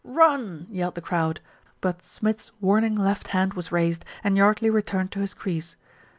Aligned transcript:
"Run!" 0.03 0.65
yelled 0.71 0.95
the 0.95 1.01
crowd; 1.01 1.41
but 1.79 2.03
Smith's 2.03 2.49
warning 2.59 2.95
left 2.95 3.27
hand 3.27 3.53
was 3.53 3.71
raised, 3.71 4.03
and 4.23 4.35
Yardley 4.35 4.71
returned 4.71 5.11
to 5.11 5.19
his 5.19 5.35
crease. 5.35 5.75